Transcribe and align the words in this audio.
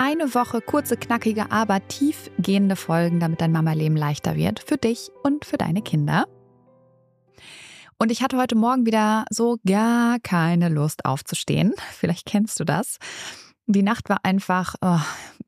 Eine 0.00 0.32
Woche 0.32 0.60
kurze, 0.60 0.96
knackige, 0.96 1.50
aber 1.50 1.86
tiefgehende 1.88 2.76
Folgen, 2.76 3.18
damit 3.18 3.40
dein 3.40 3.50
Mama-Leben 3.50 3.96
leichter 3.96 4.36
wird. 4.36 4.60
Für 4.60 4.76
dich 4.76 5.10
und 5.24 5.44
für 5.44 5.58
deine 5.58 5.82
Kinder. 5.82 6.26
Und 7.98 8.12
ich 8.12 8.22
hatte 8.22 8.38
heute 8.38 8.54
Morgen 8.54 8.86
wieder 8.86 9.24
so 9.28 9.56
gar 9.66 10.20
keine 10.20 10.68
Lust 10.68 11.04
aufzustehen. 11.04 11.74
Vielleicht 11.92 12.26
kennst 12.26 12.60
du 12.60 12.64
das. 12.64 12.98
Die 13.66 13.82
Nacht 13.82 14.08
war 14.08 14.18
einfach 14.22 14.76
oh, 14.80 15.00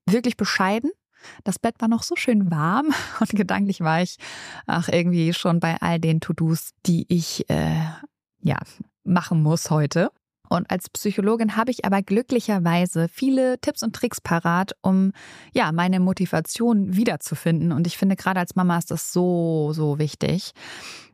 wirklich 0.05 0.37
bescheiden. 0.37 0.91
Das 1.45 1.61
Bett 1.61 1.77
war 1.79 1.89
noch 1.89 2.03
so 2.03 2.17
schön 2.17 2.51
warm 2.51 2.93
und 3.21 3.31
gedanklich 3.31 3.81
war 3.83 4.03
ich 4.03 4.17
ach 4.67 4.89
irgendwie 4.89 5.33
schon 5.33 5.61
bei 5.61 5.77
all 5.81 6.01
den 6.01 6.21
To-Dos, 6.21 6.71
die 6.87 7.07
ich 7.09 7.49
äh, 7.49 7.85
ja 8.41 8.59
machen 9.05 9.43
muss 9.45 9.71
heute. 9.71 10.11
Und 10.51 10.71
als 10.71 10.91
Psychologin 10.91 11.57
habe 11.57 11.71
ich 11.71 11.87
aber 11.87 12.03
glücklicherweise 12.03 13.09
viele 13.09 13.59
Tipps 13.61 13.83
und 13.83 13.97
Tricks 13.97 14.21
parat, 14.21 14.73
um 14.83 15.13
ja 15.55 15.73
meine 15.73 16.01
Motivation 16.01 16.95
wiederzufinden. 16.97 17.73
Und 17.73 17.87
ich 17.87 17.97
finde, 17.97 18.17
gerade 18.17 18.41
als 18.41 18.57
Mama 18.57 18.77
ist 18.77 18.91
das 18.91 19.13
so, 19.13 19.73
so 19.73 19.99
wichtig 19.99 20.53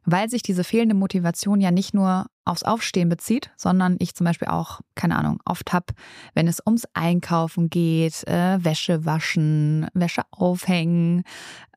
weil 0.06 0.30
sich 0.30 0.42
diese 0.42 0.64
fehlende 0.64 0.94
Motivation 0.94 1.60
ja 1.60 1.70
nicht 1.70 1.92
nur 1.92 2.26
aufs 2.46 2.62
Aufstehen 2.62 3.08
bezieht, 3.08 3.50
sondern 3.56 3.96
ich 3.98 4.14
zum 4.14 4.24
Beispiel 4.24 4.48
auch, 4.48 4.80
keine 4.94 5.16
Ahnung, 5.16 5.40
oft 5.44 5.72
habe, 5.72 5.94
wenn 6.34 6.48
es 6.48 6.62
ums 6.64 6.86
Einkaufen 6.94 7.68
geht, 7.68 8.26
äh, 8.26 8.64
Wäsche 8.64 9.04
waschen, 9.04 9.88
Wäsche 9.94 10.22
aufhängen, 10.30 11.24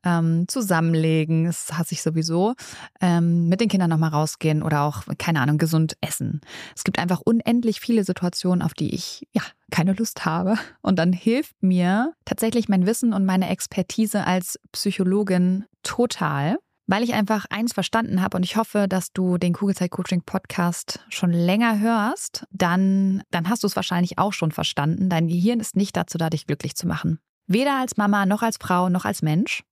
ähm, 0.04 0.46
zusammenlegen, 0.48 1.44
das 1.44 1.72
hasse 1.76 1.94
ich 1.94 2.02
sowieso, 2.02 2.54
ähm, 3.00 3.48
mit 3.48 3.60
den 3.60 3.68
Kindern 3.68 3.90
nochmal 3.90 4.10
rausgehen 4.10 4.62
oder 4.62 4.82
auch, 4.82 5.02
keine 5.18 5.40
Ahnung, 5.40 5.58
gesund 5.58 5.96
essen. 6.00 6.40
Es 6.74 6.84
gibt 6.84 6.98
einfach 6.98 7.20
unendlich 7.20 7.80
viele 7.80 8.04
Situationen, 8.04 8.62
auf 8.62 8.74
die 8.74 8.94
ich, 8.94 9.26
ja, 9.32 9.42
keine 9.70 9.92
Lust 9.92 10.24
habe. 10.24 10.56
Und 10.82 10.98
dann 10.98 11.12
hilft 11.12 11.62
mir 11.62 12.14
tatsächlich 12.24 12.68
mein 12.68 12.86
Wissen 12.86 13.12
und 13.12 13.26
meine 13.26 13.48
Expertise 13.48 14.26
als 14.26 14.58
Psychologin 14.72 15.64
total 15.82 16.58
weil 16.90 17.04
ich 17.04 17.14
einfach 17.14 17.46
eins 17.50 17.72
verstanden 17.72 18.20
habe 18.20 18.36
und 18.36 18.42
ich 18.42 18.56
hoffe, 18.56 18.88
dass 18.88 19.12
du 19.12 19.38
den 19.38 19.52
Kugelzeit 19.52 19.92
Coaching 19.92 20.22
Podcast 20.22 20.98
schon 21.08 21.30
länger 21.30 21.78
hörst, 21.78 22.48
dann, 22.50 23.22
dann 23.30 23.48
hast 23.48 23.62
du 23.62 23.68
es 23.68 23.76
wahrscheinlich 23.76 24.18
auch 24.18 24.32
schon 24.32 24.50
verstanden. 24.50 25.08
Dein 25.08 25.28
Gehirn 25.28 25.60
ist 25.60 25.76
nicht 25.76 25.96
dazu 25.96 26.18
da, 26.18 26.30
dich 26.30 26.48
glücklich 26.48 26.74
zu 26.74 26.88
machen. 26.88 27.20
Weder 27.46 27.78
als 27.78 27.96
Mama, 27.96 28.26
noch 28.26 28.42
als 28.42 28.56
Frau, 28.60 28.88
noch 28.88 29.04
als 29.04 29.22
Mensch. 29.22 29.62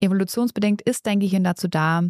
Evolutionsbedingt 0.00 0.82
ist 0.82 1.06
dein 1.06 1.20
Gehirn 1.20 1.44
dazu 1.44 1.68
da, 1.68 2.02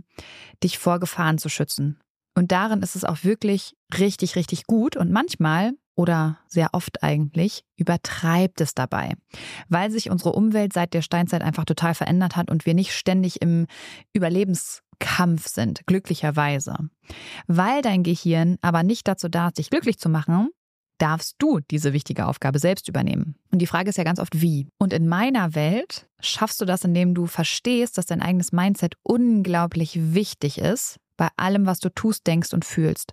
dich 0.64 0.79
vor 0.79 1.00
Gefahren 1.00 1.37
zu 1.37 1.50
schützen. 1.50 2.00
Und 2.35 2.50
darin 2.50 2.81
ist 2.81 2.97
es 2.97 3.05
auch 3.05 3.25
wirklich 3.25 3.75
richtig, 3.99 4.37
richtig 4.37 4.67
gut. 4.67 4.97
Und 4.97 5.12
manchmal 5.12 5.73
oder 5.96 6.38
sehr 6.46 6.69
oft 6.72 7.02
eigentlich 7.02 7.64
übertreibt 7.76 8.60
es 8.60 8.75
dabei, 8.75 9.14
weil 9.69 9.90
sich 9.90 10.10
unsere 10.10 10.32
Umwelt 10.32 10.72
seit 10.72 10.94
der 10.94 11.02
Steinzeit 11.02 11.43
einfach 11.43 11.64
total 11.64 11.94
verändert 11.94 12.37
hat 12.37 12.50
und 12.50 12.66
wir 12.66 12.75
nicht 12.75 12.93
ständig 12.93 13.43
im 13.43 13.66
Überlebenskampf 14.12 15.48
sind, 15.48 15.87
glücklicherweise. 15.87 16.76
Weil 17.48 17.82
dein 17.82 18.02
Gehirn 18.02 18.58
aber 18.60 18.82
nicht 18.82 19.08
dazu 19.08 19.28
da 19.28 19.48
ist, 19.48 19.58
dich 19.58 19.70
glücklich 19.70 19.98
zu 19.98 20.08
machen, 20.08 20.50
darfst 20.98 21.37
du 21.38 21.60
diese 21.60 21.93
wichtige 21.93 22.26
Aufgabe 22.26 22.58
selbst 22.58 22.88
übernehmen. 22.88 23.37
Und 23.50 23.60
die 23.60 23.66
Frage 23.66 23.90
ist 23.90 23.99
ja 23.99 24.04
ganz 24.04 24.19
oft, 24.19 24.40
wie. 24.40 24.69
Und 24.78 24.92
in 24.92 25.08
meiner 25.08 25.54
Welt 25.54 26.06
schaffst 26.20 26.60
du 26.60 26.64
das, 26.64 26.84
indem 26.84 27.14
du 27.14 27.26
verstehst, 27.26 27.99
dass 27.99 28.06
dein 28.06 28.22
eigenes 28.22 28.52
Mindset 28.52 28.94
unglaublich 29.02 30.14
wichtig 30.14 30.58
ist 30.58 30.99
bei 31.16 31.28
allem, 31.37 31.66
was 31.66 31.81
du 31.81 31.88
tust, 31.90 32.26
denkst 32.26 32.52
und 32.52 32.64
fühlst. 32.64 33.12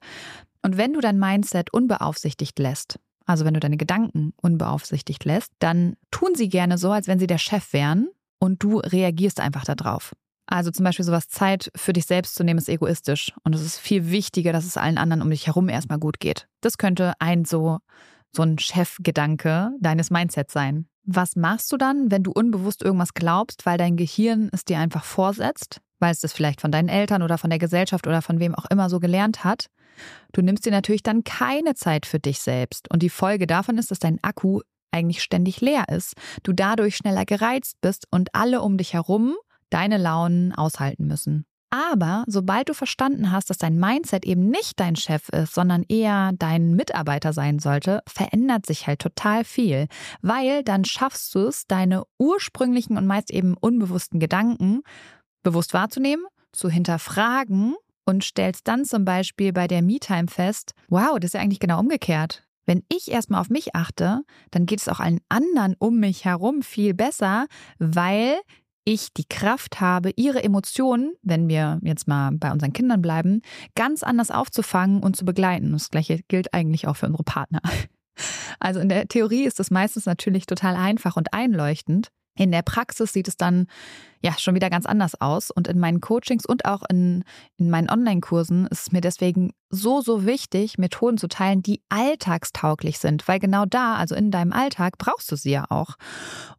Und 0.64 0.78
wenn 0.78 0.94
du 0.94 1.02
dein 1.02 1.20
Mindset 1.20 1.72
unbeaufsichtigt 1.74 2.58
lässt, 2.58 3.00
also 3.26 3.46
wenn 3.46 3.54
du 3.54 3.60
deine 3.60 3.78
Gedanken 3.78 4.34
unbeaufsichtigt 4.38 5.24
lässt, 5.26 5.52
dann 5.60 5.96
tun 6.12 6.36
sie 6.36 6.50
gerne 6.50 6.78
so, 6.78 6.92
als 6.92 7.08
wenn 7.08 7.20
sie 7.20 7.28
der 7.28 7.38
Chef 7.38 7.74
wären 7.74 8.10
und 8.40 8.64
du 8.64 8.80
reagierst 8.80 9.40
einfach 9.40 9.66
darauf. 9.66 10.14
Also 10.46 10.72
zum 10.72 10.84
Beispiel 10.84 11.06
sowas 11.06 11.30
Zeit 11.30 11.72
für 11.76 11.94
dich 11.94 12.06
selbst 12.06 12.36
zu 12.36 12.44
nehmen, 12.44 12.60
ist 12.60 12.70
egoistisch. 12.70 13.34
Und 13.44 13.56
es 13.56 13.62
ist 13.62 13.80
viel 13.80 14.12
wichtiger, 14.12 14.52
dass 14.52 14.66
es 14.66 14.78
allen 14.78 14.98
anderen 14.98 15.22
um 15.22 15.30
dich 15.30 15.48
herum 15.48 15.70
erstmal 15.70 16.00
gut 16.00 16.20
geht. 16.20 16.48
Das 16.62 16.78
könnte 16.78 17.14
ein 17.20 17.46
so, 17.46 17.80
so 18.32 18.44
ein 18.44 18.60
Chefgedanke 18.60 19.72
deines 19.80 20.12
Mindsets 20.12 20.52
sein. 20.52 20.88
Was 21.06 21.36
machst 21.36 21.72
du 21.72 21.78
dann, 21.78 22.12
wenn 22.12 22.24
du 22.24 22.32
unbewusst 22.32 22.82
irgendwas 22.82 23.14
glaubst, 23.14 23.66
weil 23.66 23.78
dein 23.78 23.98
Gehirn 23.98 24.50
es 24.52 24.66
dir 24.66 24.80
einfach 24.80 25.04
vorsetzt? 25.04 25.82
Weil 26.00 26.12
es 26.12 26.20
das 26.20 26.34
vielleicht 26.34 26.60
von 26.60 26.72
deinen 26.72 26.90
Eltern 26.90 27.22
oder 27.22 27.38
von 27.38 27.50
der 27.50 27.60
Gesellschaft 27.60 28.08
oder 28.08 28.22
von 28.22 28.40
wem 28.40 28.56
auch 28.56 28.66
immer 28.70 28.90
so 28.90 29.00
gelernt 29.00 29.44
hat? 29.44 29.68
Du 30.34 30.42
nimmst 30.42 30.66
dir 30.66 30.72
natürlich 30.72 31.04
dann 31.04 31.24
keine 31.24 31.76
Zeit 31.76 32.06
für 32.06 32.20
dich 32.20 32.40
selbst. 32.40 32.92
Und 32.92 33.02
die 33.02 33.10
Folge 33.10 33.48
davon 33.48 33.78
ist, 33.78 33.92
dass 33.92 34.00
dein 34.00 34.20
Akku 34.22 34.60
eigentlich 34.92 35.24
ständig 35.24 35.62
leer 35.62 35.86
ist, 35.90 36.14
du 36.44 36.54
dadurch 36.54 36.98
schneller 36.98 37.26
gereizt 37.26 37.78
bist 37.82 38.06
und 38.12 38.36
alle 38.36 38.62
um 38.62 38.78
dich 38.78 38.94
herum 38.94 39.36
deine 39.70 39.98
Launen 39.98 40.54
aushalten 40.54 41.08
müssen. 41.08 41.46
Aber 41.72 42.24
sobald 42.28 42.70
du 42.70 42.76
verstanden 42.76 43.32
hast, 43.32 43.50
dass 43.50 43.58
dein 43.58 43.80
Mindset 43.80 44.26
eben 44.26 44.50
nicht 44.50 44.80
dein 44.80 44.96
Chef 44.96 45.30
ist, 45.30 45.56
sondern 45.56 45.84
eher 45.90 46.32
dein 46.38 46.76
Mitarbeiter 46.76 47.34
sein 47.34 47.58
sollte, 47.58 48.04
verändert 48.08 48.68
sich 48.68 48.86
halt 48.86 49.00
total 49.00 49.44
viel, 49.44 49.88
weil 50.22 50.64
dann 50.64 50.86
schaffst 50.86 51.34
du 51.34 51.48
es, 51.48 51.66
deine 51.66 52.04
ursprünglichen 52.20 52.96
und 52.96 53.08
meist 53.08 53.32
eben 53.32 53.56
unbewussten 53.60 54.20
Gedanken 54.20 54.82
bewusst 55.42 55.74
wahrzunehmen, 55.74 56.26
zu 56.52 56.70
hinterfragen 56.70 57.74
und 58.06 58.24
stellst 58.24 58.68
dann 58.68 58.86
zum 58.86 59.06
Beispiel 59.06 59.54
bei 59.54 59.68
der 59.68 59.82
Me-Time 59.82 60.28
fest, 60.28 60.74
wow, 60.90 61.18
das 61.20 61.30
ist 61.30 61.34
ja 61.34 61.42
eigentlich 61.42 61.60
genau 61.60 61.80
umgekehrt. 61.80 62.46
Wenn 62.66 62.84
ich 62.90 63.12
erstmal 63.12 63.42
auf 63.42 63.50
mich 63.50 63.76
achte, 63.76 64.24
dann 64.52 64.66
geht 64.66 64.80
es 64.80 64.88
auch 64.88 65.00
allen 65.00 65.20
anderen 65.30 65.76
um 65.80 66.00
mich 66.00 66.26
herum 66.26 66.62
viel 66.62 66.94
besser, 66.94 67.48
weil 67.78 68.38
ich 68.86 69.14
die 69.14 69.26
Kraft 69.30 69.80
habe, 69.82 70.12
ihre 70.16 70.44
Emotionen, 70.44 71.14
wenn 71.22 71.48
wir 71.48 71.80
jetzt 71.84 72.08
mal 72.08 72.32
bei 72.34 72.52
unseren 72.52 72.74
Kindern 72.74 73.02
bleiben, 73.02 73.42
ganz 73.76 74.04
anders 74.04 74.32
aufzufangen 74.32 75.02
und 75.02 75.16
zu 75.16 75.26
begleiten. 75.26 75.72
Das 75.72 75.90
gleiche 75.90 76.20
gilt 76.28 76.54
eigentlich 76.54 76.88
auch 76.88 76.96
für 76.96 77.08
unsere 77.08 77.24
Partner. 77.24 77.62
Also 78.60 78.80
in 78.80 78.90
der 78.90 79.08
Theorie 79.08 79.44
ist 79.44 79.60
das 79.60 79.72
meistens 79.72 80.06
natürlich 80.06 80.46
total 80.46 80.76
einfach 80.76 81.18
und 81.18 81.34
einleuchtend. 81.34 82.10
In 82.36 82.52
der 82.52 82.64
Praxis 82.64 83.14
sieht 83.14 83.28
es 83.28 83.38
dann 83.38 83.68
ja 84.22 84.34
schon 84.38 84.56
wieder 84.56 84.70
ganz 84.70 84.86
anders 84.86 85.20
aus. 85.20 85.52
Und 85.52 85.68
in 85.68 85.80
meinen 85.80 86.02
Coachings 86.02 86.46
und 86.46 86.66
auch 86.66 86.84
in, 86.90 87.24
in 87.58 87.70
meinen 87.70 87.90
Online-Kursen 87.90 88.68
ist 88.68 88.82
es 88.82 88.92
mir 88.92 89.02
deswegen 89.02 89.52
so, 89.70 90.02
so 90.02 90.26
wichtig, 90.26 90.78
Methoden 90.78 91.18
zu 91.18 91.28
teilen, 91.28 91.62
die 91.62 91.82
alltagstauglich 91.90 93.00
sind. 93.00 93.28
Weil 93.28 93.40
genau 93.40 93.66
da, 93.66 93.96
also 93.96 94.16
in 94.16 94.32
deinem 94.32 94.54
Alltag, 94.54 94.98
brauchst 94.98 95.32
du 95.32 95.36
sie 95.36 95.52
ja 95.52 95.66
auch. 95.70 95.96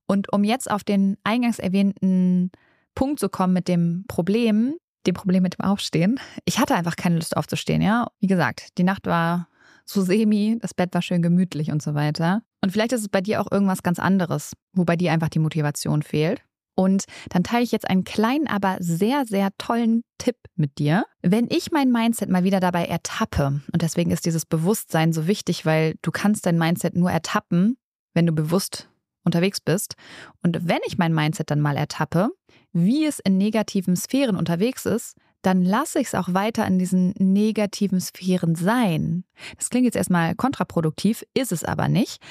Und 0.06 0.32
um 0.32 0.44
jetzt 0.44 0.70
auf 0.70 0.84
den 0.84 1.16
eingangs 1.24 1.58
erwähnten 1.58 2.50
Punkt 2.94 3.18
zu 3.18 3.28
kommen 3.28 3.52
mit 3.52 3.66
dem 3.66 4.04
Problem, 4.06 4.76
dem 5.06 5.14
Problem 5.14 5.42
mit 5.42 5.58
dem 5.58 5.64
Aufstehen. 5.64 6.18
Ich 6.44 6.58
hatte 6.58 6.74
einfach 6.74 6.96
keine 6.96 7.16
Lust 7.16 7.36
aufzustehen, 7.36 7.82
ja. 7.82 8.08
Wie 8.20 8.26
gesagt, 8.26 8.78
die 8.78 8.84
Nacht 8.84 9.06
war 9.06 9.48
so 9.84 10.02
semi, 10.02 10.58
das 10.60 10.74
Bett 10.74 10.94
war 10.94 11.02
schön 11.02 11.22
gemütlich 11.22 11.70
und 11.70 11.82
so 11.82 11.94
weiter. 11.94 12.42
Und 12.64 12.70
vielleicht 12.70 12.92
ist 12.92 13.02
es 13.02 13.10
bei 13.10 13.20
dir 13.20 13.42
auch 13.42 13.52
irgendwas 13.52 13.82
ganz 13.82 13.98
anderes, 13.98 14.54
wo 14.72 14.84
bei 14.84 14.96
dir 14.96 15.12
einfach 15.12 15.28
die 15.28 15.38
Motivation 15.38 16.02
fehlt. 16.02 16.40
Und 16.74 17.04
dann 17.28 17.44
teile 17.44 17.62
ich 17.62 17.72
jetzt 17.72 17.86
einen 17.86 18.04
kleinen, 18.04 18.46
aber 18.46 18.78
sehr, 18.80 19.26
sehr 19.26 19.50
tollen 19.58 20.02
Tipp 20.16 20.36
mit 20.56 20.78
dir. 20.78 21.04
Wenn 21.20 21.46
ich 21.50 21.72
mein 21.72 21.92
Mindset 21.92 22.30
mal 22.30 22.42
wieder 22.42 22.60
dabei 22.60 22.86
ertappe, 22.86 23.60
und 23.70 23.82
deswegen 23.82 24.10
ist 24.10 24.24
dieses 24.24 24.46
Bewusstsein 24.46 25.12
so 25.12 25.26
wichtig, 25.26 25.66
weil 25.66 25.96
du 26.00 26.10
kannst 26.10 26.46
dein 26.46 26.56
Mindset 26.56 26.96
nur 26.96 27.10
ertappen, 27.10 27.76
wenn 28.14 28.24
du 28.24 28.32
bewusst 28.32 28.88
unterwegs 29.24 29.60
bist. 29.60 29.96
Und 30.42 30.66
wenn 30.66 30.80
ich 30.86 30.96
mein 30.96 31.12
Mindset 31.12 31.50
dann 31.50 31.60
mal 31.60 31.76
ertappe, 31.76 32.30
wie 32.72 33.04
es 33.04 33.18
in 33.18 33.36
negativen 33.36 33.94
Sphären 33.94 34.36
unterwegs 34.36 34.86
ist, 34.86 35.18
dann 35.44 35.62
lasse 35.62 36.00
ich 36.00 36.08
es 36.08 36.14
auch 36.14 36.32
weiter 36.32 36.66
in 36.66 36.78
diesen 36.78 37.14
negativen 37.18 38.00
Sphären 38.00 38.54
sein. 38.54 39.24
Das 39.58 39.68
klingt 39.68 39.84
jetzt 39.84 39.96
erstmal 39.96 40.34
kontraproduktiv, 40.34 41.24
ist 41.34 41.52
es 41.52 41.64
aber 41.64 41.88
nicht, 41.88 42.22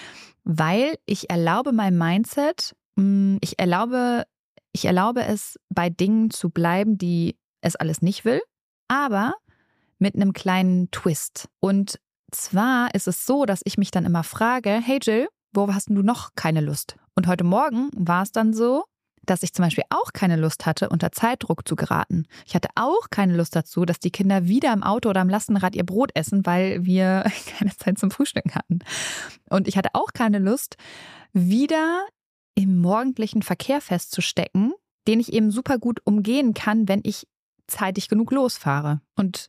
weil 0.44 0.96
ich 1.06 1.30
erlaube 1.30 1.72
meinem 1.72 1.98
Mindset, 1.98 2.76
mm, 2.96 3.38
ich 3.42 3.60
erlaube, 3.60 4.24
ich 4.72 4.86
erlaube 4.86 5.24
es, 5.24 5.60
bei 5.70 5.90
Dingen 5.90 6.32
zu 6.32 6.50
bleiben, 6.50 6.98
die 6.98 7.38
es 7.62 7.76
alles 7.76 8.02
nicht 8.02 8.26
will, 8.26 8.42
aber 8.88 9.34
mit 10.00 10.16
einem 10.16 10.34
kleinen 10.34 10.90
Twist. 10.90 11.50
Und 11.60 12.00
zwar 12.32 12.94
ist 12.96 13.08
es 13.08 13.26
so, 13.26 13.46
dass 13.46 13.62
ich 13.64 13.78
mich 13.78 13.92
dann 13.92 14.06
immer 14.06 14.24
frage, 14.24 14.72
hey 14.72 15.00
Jill, 15.02 15.28
wo 15.54 15.72
hast 15.72 15.90
du 15.90 16.02
noch 16.02 16.32
keine 16.36 16.62
Lust? 16.62 16.98
Und 17.16 17.28
heute 17.28 17.44
Morgen 17.44 17.90
war 17.96 18.24
es 18.24 18.32
dann 18.32 18.54
so, 18.54 18.86
dass 19.26 19.44
ich 19.44 19.54
zum 19.54 19.64
Beispiel 19.64 19.86
auch 19.90 20.14
keine 20.14 20.36
Lust 20.36 20.66
hatte, 20.66 20.90
unter 20.90 21.12
Zeitdruck 21.12 21.68
zu 21.68 21.76
geraten. 21.76 22.26
Ich 22.46 22.56
hatte 22.56 22.70
auch 22.76 23.10
keine 23.10 23.36
Lust 23.36 23.56
dazu, 23.56 23.86
dass 23.86 24.00
die 24.00 24.12
Kinder 24.12 24.48
wieder 24.48 24.74
im 24.74 24.84
Auto 24.84 25.10
oder 25.10 25.22
am 25.22 25.30
Lastenrad 25.30 25.76
ihr 25.76 25.86
Brot 25.86 26.12
essen, 26.14 26.46
weil 26.46 26.86
wir 26.86 27.24
keine 27.58 27.76
Zeit 27.76 27.98
zum 27.98 28.12
Frühstücken 28.12 28.56
hatten. 28.56 28.80
Und 29.50 29.68
ich 29.68 29.78
hatte 29.78 29.90
auch 29.94 30.14
keine 30.14 30.40
Lust, 30.40 30.76
wieder 31.34 32.06
im 32.56 32.80
morgendlichen 32.80 33.42
Verkehr 33.42 33.82
festzustecken, 33.82 34.74
den 35.08 35.20
ich 35.20 35.34
eben 35.34 35.52
super 35.52 35.80
gut 35.80 36.00
umgehen 36.06 36.54
kann, 36.54 36.88
wenn 36.88 37.02
ich 37.04 37.28
zeitig 37.68 38.10
genug 38.10 38.32
losfahre. 38.32 39.02
Und 39.16 39.48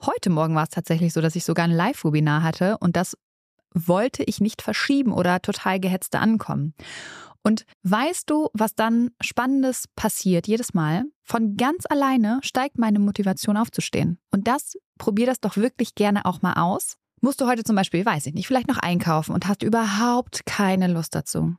heute 0.00 0.30
Morgen 0.30 0.54
war 0.54 0.64
es 0.64 0.70
tatsächlich 0.70 1.12
so, 1.12 1.20
dass 1.20 1.36
ich 1.36 1.44
sogar 1.44 1.64
ein 1.64 1.70
Live-Webinar 1.70 2.42
hatte 2.42 2.78
und 2.78 2.96
das 2.96 3.16
wollte 3.74 4.24
ich 4.24 4.40
nicht 4.40 4.62
verschieben 4.62 5.12
oder 5.12 5.42
total 5.42 5.78
gehetzte 5.78 6.20
ankommen. 6.20 6.74
Und 7.48 7.64
weißt 7.82 8.28
du, 8.28 8.50
was 8.52 8.74
dann 8.74 9.08
Spannendes 9.22 9.86
passiert 9.96 10.46
jedes 10.46 10.74
Mal? 10.74 11.04
Von 11.24 11.56
ganz 11.56 11.84
alleine 11.88 12.40
steigt 12.42 12.76
meine 12.76 12.98
Motivation 12.98 13.56
aufzustehen. 13.56 14.18
Und 14.30 14.46
das, 14.46 14.76
probier 14.98 15.24
das 15.24 15.40
doch 15.40 15.56
wirklich 15.56 15.94
gerne 15.94 16.26
auch 16.26 16.42
mal 16.42 16.52
aus. 16.60 16.98
Musst 17.22 17.40
du 17.40 17.46
heute 17.46 17.64
zum 17.64 17.74
Beispiel, 17.74 18.04
weiß 18.04 18.26
ich 18.26 18.34
nicht, 18.34 18.46
vielleicht 18.46 18.68
noch 18.68 18.76
einkaufen 18.76 19.32
und 19.32 19.48
hast 19.48 19.62
überhaupt 19.62 20.44
keine 20.44 20.88
Lust 20.88 21.14
dazu. 21.14 21.56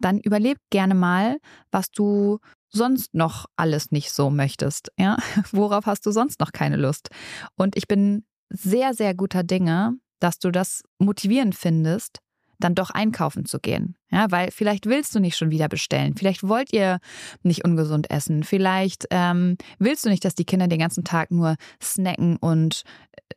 Dann 0.00 0.18
überleb 0.18 0.58
gerne 0.70 0.96
mal, 0.96 1.38
was 1.70 1.92
du 1.92 2.40
sonst 2.68 3.14
noch 3.14 3.46
alles 3.54 3.92
nicht 3.92 4.10
so 4.10 4.28
möchtest. 4.28 4.90
Ja? 4.98 5.18
Worauf 5.52 5.86
hast 5.86 6.04
du 6.04 6.10
sonst 6.10 6.40
noch 6.40 6.50
keine 6.50 6.76
Lust? 6.76 7.10
Und 7.54 7.76
ich 7.76 7.86
bin 7.86 8.26
sehr, 8.48 8.92
sehr 8.92 9.14
guter 9.14 9.44
Dinge, 9.44 9.94
dass 10.18 10.40
du 10.40 10.50
das 10.50 10.82
motivierend 10.98 11.54
findest, 11.54 12.18
dann 12.62 12.74
doch 12.74 12.90
einkaufen 12.90 13.44
zu 13.44 13.58
gehen. 13.58 13.96
Ja, 14.10 14.30
weil 14.30 14.50
vielleicht 14.50 14.86
willst 14.86 15.14
du 15.14 15.20
nicht 15.20 15.36
schon 15.36 15.50
wieder 15.50 15.68
bestellen. 15.68 16.14
Vielleicht 16.16 16.46
wollt 16.46 16.72
ihr 16.72 16.98
nicht 17.42 17.64
ungesund 17.64 18.10
essen. 18.10 18.44
Vielleicht 18.44 19.06
ähm, 19.10 19.56
willst 19.78 20.04
du 20.04 20.10
nicht, 20.10 20.24
dass 20.24 20.34
die 20.34 20.44
Kinder 20.44 20.68
den 20.68 20.78
ganzen 20.78 21.04
Tag 21.04 21.30
nur 21.30 21.56
snacken 21.82 22.36
und 22.36 22.82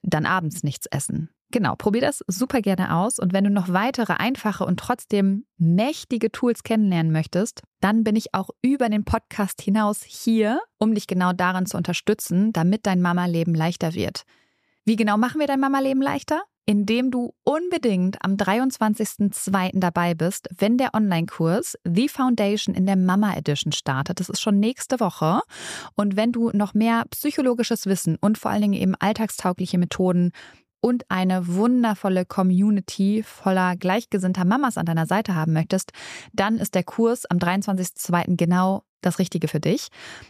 dann 0.01 0.25
abends 0.25 0.63
nichts 0.63 0.85
essen. 0.87 1.29
Genau, 1.51 1.75
probier 1.75 2.01
das 2.01 2.23
super 2.27 2.61
gerne 2.61 2.95
aus. 2.95 3.19
Und 3.19 3.31
wenn 3.31 3.43
du 3.43 3.49
noch 3.49 3.69
weitere 3.69 4.13
einfache 4.13 4.65
und 4.65 4.79
trotzdem 4.79 5.45
mächtige 5.57 6.31
Tools 6.31 6.63
kennenlernen 6.63 7.11
möchtest, 7.11 7.61
dann 7.79 8.03
bin 8.03 8.15
ich 8.15 8.33
auch 8.33 8.49
über 8.61 8.89
den 8.89 9.05
Podcast 9.05 9.61
hinaus 9.61 10.03
hier, 10.03 10.59
um 10.79 10.93
dich 10.93 11.07
genau 11.07 11.31
daran 11.33 11.65
zu 11.65 11.77
unterstützen, 11.77 12.51
damit 12.51 12.85
dein 12.85 13.01
Mama-Leben 13.01 13.53
leichter 13.53 13.93
wird. 13.93 14.23
Wie 14.83 14.95
genau 14.95 15.17
machen 15.17 15.39
wir 15.39 15.47
dein 15.47 15.59
Mama-Leben 15.59 16.01
leichter? 16.01 16.41
Indem 16.65 17.11
du 17.11 17.33
unbedingt 17.43 18.17
am 18.23 18.35
23.02. 18.35 19.79
dabei 19.79 20.15
bist, 20.15 20.49
wenn 20.57 20.77
der 20.77 20.93
Online-Kurs 20.93 21.77
The 21.83 22.09
Foundation 22.09 22.73
in 22.73 22.85
der 22.85 22.95
Mama 22.95 23.35
Edition 23.35 23.71
startet. 23.71 24.19
Das 24.19 24.29
ist 24.29 24.41
schon 24.41 24.59
nächste 24.59 24.99
Woche. 24.99 25.41
Und 25.95 26.15
wenn 26.15 26.31
du 26.31 26.49
noch 26.53 26.73
mehr 26.73 27.05
psychologisches 27.11 27.85
Wissen 27.85 28.17
und 28.19 28.37
vor 28.37 28.51
allen 28.51 28.63
Dingen 28.63 28.73
eben 28.73 28.95
alltagstaugliche 28.95 29.77
Methoden 29.77 30.31
und 30.81 31.03
eine 31.09 31.47
wundervolle 31.47 32.25
Community 32.25 33.23
voller 33.23 33.75
gleichgesinnter 33.75 34.45
Mamas 34.45 34.77
an 34.77 34.85
deiner 34.85 35.07
Seite 35.07 35.35
haben 35.35 35.53
möchtest, 35.53 35.91
dann 36.33 36.57
ist 36.57 36.75
der 36.75 36.83
Kurs 36.83 37.25
am 37.25 37.37
23.02. 37.37 38.37
genau 38.37 38.83
das 39.01 39.19
Richtige 39.19 39.47
für 39.47 39.59
dich. 39.59 39.89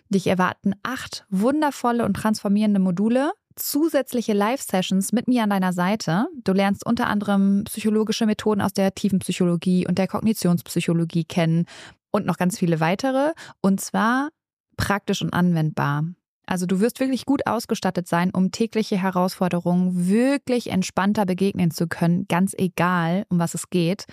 Dich 0.09 0.27
erwarten 0.27 0.73
acht 0.83 1.25
wundervolle 1.29 2.05
und 2.05 2.13
transformierende 2.13 2.79
Module, 2.79 3.31
zusätzliche 3.55 4.33
Live-Sessions 4.33 5.11
mit 5.11 5.27
mir 5.27 5.43
an 5.43 5.49
deiner 5.49 5.73
Seite. 5.73 6.27
Du 6.43 6.53
lernst 6.53 6.85
unter 6.85 7.07
anderem 7.07 7.63
psychologische 7.65 8.25
Methoden 8.25 8.61
aus 8.61 8.73
der 8.73 8.93
Tiefenpsychologie 8.93 9.87
und 9.87 9.97
der 9.97 10.07
Kognitionspsychologie 10.07 11.23
kennen 11.23 11.65
und 12.11 12.25
noch 12.25 12.37
ganz 12.37 12.57
viele 12.57 12.79
weitere. 12.79 13.33
Und 13.61 13.81
zwar 13.81 14.29
praktisch 14.77 15.21
und 15.21 15.33
anwendbar. 15.33 16.03
Also 16.47 16.65
du 16.65 16.79
wirst 16.79 16.99
wirklich 16.99 17.25
gut 17.25 17.47
ausgestattet 17.47 18.07
sein, 18.07 18.29
um 18.31 18.51
tägliche 18.51 18.97
Herausforderungen 18.97 20.07
wirklich 20.07 20.69
entspannter 20.69 21.25
begegnen 21.25 21.71
zu 21.71 21.87
können, 21.87 22.27
ganz 22.27 22.53
egal, 22.55 23.25
um 23.29 23.39
was 23.39 23.55
es 23.55 23.69
geht, 23.69 24.05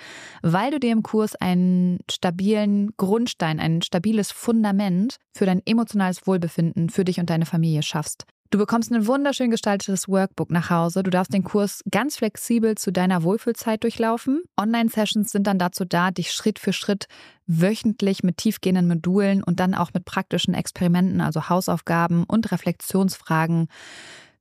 weil 0.43 0.71
du 0.71 0.81
dir 0.81 0.93
im 0.93 1.03
Kurs 1.03 1.35
einen 1.35 1.99
stabilen 2.11 2.93
Grundstein, 2.97 3.61
ein 3.61 3.83
stabiles 3.83 4.33
Fundament 4.33 5.17
für 5.37 5.47
dein 5.47 5.61
emotionales 5.67 6.27
Wohlbefinden 6.27 6.89
für 6.89 7.05
dich 7.05 7.21
und 7.21 7.29
deine 7.29 7.47
Familie 7.47 7.83
schaffst. 7.83 8.25
Du 8.53 8.59
bekommst 8.59 8.93
ein 8.93 9.07
wunderschön 9.07 9.51
gestaltetes 9.51 10.11
Workbook 10.11 10.51
nach 10.51 10.69
Hause. 10.69 11.03
Du 11.03 11.09
darfst 11.09 11.33
den 11.33 11.43
Kurs 11.43 11.83
ganz 11.91 12.19
flexibel 12.19 12.75
zu 12.75 12.93
deiner 12.93 13.23
Wohlfühlzeit 13.23 13.83
durchlaufen. 13.83 14.43
Online-Sessions 14.61 15.31
sind 15.31 15.47
dann 15.47 15.59
dazu 15.59 15.87
da, 15.87 16.11
dich 16.11 16.33
Schritt 16.33 16.59
für 16.59 16.75
Schritt 16.75 17.07
wöchentlich 17.47 18.23
mit 18.23 18.37
tiefgehenden 18.37 18.89
Modulen 18.89 19.43
und 19.43 19.59
dann 19.59 19.75
auch 19.75 19.95
mit 19.95 20.05
praktischen 20.05 20.53
Experimenten, 20.53 21.23
also 21.23 21.49
Hausaufgaben 21.49 22.25
und 22.25 22.53
Reflexionsfragen 22.53 23.69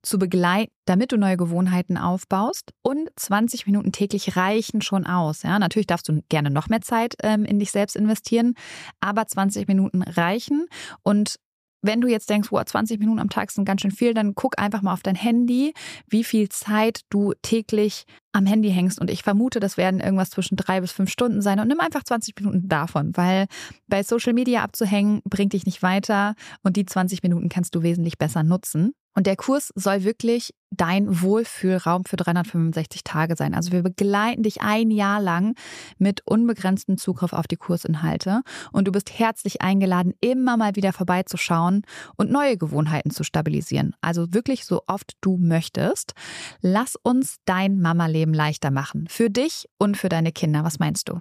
zu 0.01 0.19
begleiten, 0.19 0.73
damit 0.83 1.13
du 1.13 1.17
neue 1.17 1.37
Gewohnheiten 1.37 1.97
aufbaust. 1.97 2.73
Und 2.81 3.09
20 3.15 3.65
Minuten 3.65 3.93
täglich 3.93 4.35
reichen 4.35 4.81
schon 4.81 5.05
aus. 5.05 5.43
Ja, 5.43 5.57
natürlich 5.57 5.87
darfst 5.87 6.09
du 6.09 6.21
gerne 6.27 6.49
noch 6.49 6.67
mehr 6.67 6.81
Zeit 6.81 7.15
ähm, 7.23 7.45
in 7.45 7.59
dich 7.59 7.71
selbst 7.71 7.95
investieren, 7.95 8.55
aber 8.99 9.25
20 9.25 9.69
Minuten 9.69 10.01
reichen. 10.01 10.65
Und 11.01 11.37
wenn 11.81 12.01
du 12.01 12.07
jetzt 12.07 12.29
denkst, 12.29 12.51
wow, 12.51 12.63
20 12.63 12.99
Minuten 12.99 13.19
am 13.19 13.29
Tag 13.29 13.51
sind 13.51 13.65
ganz 13.65 13.81
schön 13.81 13.91
viel, 13.91 14.13
dann 14.13 14.35
guck 14.35 14.59
einfach 14.59 14.81
mal 14.81 14.93
auf 14.93 15.03
dein 15.03 15.15
Handy, 15.15 15.73
wie 16.07 16.23
viel 16.23 16.49
Zeit 16.49 17.01
du 17.09 17.33
täglich 17.41 18.05
am 18.31 18.45
Handy 18.45 18.71
hängst. 18.71 18.99
Und 18.99 19.09
ich 19.09 19.23
vermute, 19.23 19.59
das 19.59 19.77
werden 19.77 19.99
irgendwas 19.99 20.29
zwischen 20.29 20.55
drei 20.55 20.81
bis 20.81 20.91
fünf 20.91 21.09
Stunden 21.09 21.41
sein. 21.41 21.59
Und 21.59 21.67
nimm 21.67 21.79
einfach 21.79 22.03
20 22.03 22.35
Minuten 22.39 22.67
davon, 22.67 23.15
weil 23.15 23.47
bei 23.87 24.03
Social 24.03 24.33
Media 24.33 24.63
abzuhängen 24.63 25.21
bringt 25.25 25.53
dich 25.53 25.65
nicht 25.65 25.83
weiter. 25.83 26.35
Und 26.63 26.77
die 26.77 26.85
20 26.85 27.23
Minuten 27.23 27.49
kannst 27.49 27.75
du 27.75 27.83
wesentlich 27.83 28.17
besser 28.17 28.43
nutzen. 28.43 28.93
Und 29.13 29.27
der 29.27 29.35
Kurs 29.35 29.73
soll 29.75 30.03
wirklich 30.03 30.53
dein 30.71 31.21
Wohlfühlraum 31.21 32.05
für 32.05 32.15
365 32.15 33.03
Tage 33.03 33.35
sein. 33.35 33.53
Also 33.53 33.73
wir 33.73 33.83
begleiten 33.83 34.43
dich 34.43 34.61
ein 34.61 34.89
Jahr 34.89 35.21
lang 35.21 35.55
mit 35.97 36.21
unbegrenztem 36.25 36.97
Zugriff 36.97 37.33
auf 37.33 37.45
die 37.45 37.57
Kursinhalte 37.57 38.41
und 38.71 38.87
du 38.87 38.91
bist 38.93 39.11
herzlich 39.19 39.61
eingeladen, 39.61 40.13
immer 40.21 40.55
mal 40.55 40.77
wieder 40.77 40.93
vorbeizuschauen 40.93 41.83
und 42.15 42.31
neue 42.31 42.57
Gewohnheiten 42.57 43.11
zu 43.11 43.25
stabilisieren. 43.25 43.95
Also 43.99 44.33
wirklich 44.33 44.65
so 44.65 44.83
oft 44.87 45.17
du 45.19 45.35
möchtest. 45.35 46.13
Lass 46.61 46.95
uns 46.95 47.35
dein 47.43 47.81
Mama-Leben 47.81 48.20
leichter 48.29 48.71
machen. 48.71 49.07
Für 49.09 49.29
dich 49.29 49.67
und 49.77 49.97
für 49.97 50.09
deine 50.09 50.31
Kinder. 50.31 50.63
Was 50.63 50.79
meinst 50.79 51.09
du? 51.09 51.19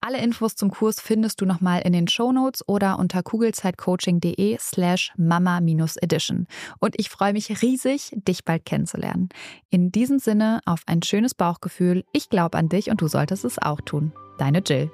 Alle 0.00 0.18
Infos 0.18 0.54
zum 0.54 0.70
Kurs 0.70 1.00
findest 1.00 1.40
du 1.40 1.44
nochmal 1.44 1.82
in 1.82 1.92
den 1.92 2.08
Shownotes 2.08 2.66
oder 2.66 2.98
unter 2.98 3.22
kugelzeitcoaching.de 3.22 4.56
slash 4.58 5.12
mama-edition. 5.16 6.46
Und 6.78 6.98
ich 6.98 7.08
freue 7.10 7.32
mich 7.32 7.62
riesig, 7.62 8.12
dich 8.14 8.44
bald 8.44 8.64
kennenzulernen. 8.64 9.28
In 9.70 9.92
diesem 9.92 10.18
Sinne 10.18 10.60
auf 10.64 10.82
ein 10.86 11.02
schönes 11.02 11.34
Bauchgefühl. 11.34 12.04
Ich 12.12 12.28
glaube 12.28 12.56
an 12.58 12.68
dich 12.68 12.90
und 12.90 13.00
du 13.00 13.08
solltest 13.08 13.44
es 13.44 13.58
auch 13.58 13.80
tun. 13.80 14.12
Deine 14.38 14.60
Jill. 14.60 14.90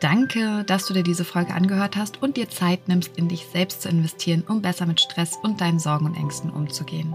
Danke, 0.00 0.64
dass 0.64 0.86
du 0.86 0.94
dir 0.94 1.02
diese 1.02 1.24
Folge 1.24 1.52
angehört 1.52 1.96
hast 1.96 2.22
und 2.22 2.38
dir 2.38 2.48
Zeit 2.48 2.88
nimmst, 2.88 3.18
in 3.18 3.28
dich 3.28 3.46
selbst 3.52 3.82
zu 3.82 3.90
investieren, 3.90 4.42
um 4.48 4.62
besser 4.62 4.86
mit 4.86 5.00
Stress 5.00 5.36
und 5.42 5.60
deinen 5.60 5.78
Sorgen 5.78 6.06
und 6.06 6.16
Ängsten 6.16 6.50
umzugehen. 6.50 7.14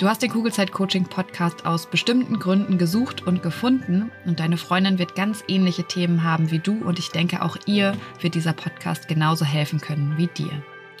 Du 0.00 0.08
hast 0.08 0.22
den 0.22 0.30
Kugelzeit-Coaching-Podcast 0.30 1.66
aus 1.66 1.86
bestimmten 1.86 2.40
Gründen 2.40 2.78
gesucht 2.78 3.24
und 3.28 3.44
gefunden 3.44 4.10
und 4.24 4.40
deine 4.40 4.56
Freundin 4.56 4.98
wird 4.98 5.14
ganz 5.14 5.44
ähnliche 5.46 5.84
Themen 5.84 6.24
haben 6.24 6.50
wie 6.50 6.58
du 6.58 6.84
und 6.84 6.98
ich 6.98 7.10
denke 7.10 7.42
auch 7.42 7.56
ihr 7.66 7.96
wird 8.20 8.34
dieser 8.34 8.54
Podcast 8.54 9.06
genauso 9.06 9.44
helfen 9.44 9.80
können 9.80 10.16
wie 10.16 10.26
dir. 10.26 10.50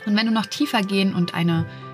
Und 0.06 0.16
wenn 0.16 0.26
du 0.26 0.32
noch 0.32 0.46
tiefer 0.46 0.82
gehen 0.82 1.12
und 1.12 1.34
eine 1.34 1.66